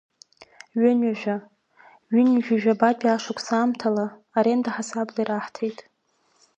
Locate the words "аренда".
4.37-4.69